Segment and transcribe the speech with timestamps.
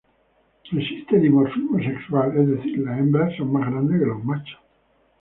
[0.71, 4.59] Existe dimorfismo sexual, es decir, las hembras son más grandes que los machos.